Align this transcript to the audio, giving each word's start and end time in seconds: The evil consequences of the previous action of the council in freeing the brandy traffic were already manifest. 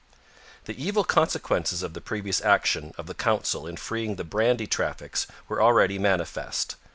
The 0.65 0.83
evil 0.83 1.03
consequences 1.03 1.83
of 1.83 1.93
the 1.93 2.01
previous 2.01 2.41
action 2.41 2.91
of 2.97 3.05
the 3.05 3.13
council 3.13 3.67
in 3.67 3.77
freeing 3.77 4.15
the 4.15 4.23
brandy 4.23 4.65
traffic 4.65 5.15
were 5.47 5.61
already 5.61 5.99
manifest. 5.99 6.75